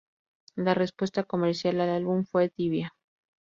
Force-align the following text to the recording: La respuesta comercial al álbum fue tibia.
La 0.55 0.73
respuesta 0.73 1.25
comercial 1.25 1.79
al 1.79 1.91
álbum 1.91 2.25
fue 2.25 2.49
tibia. 2.49 2.91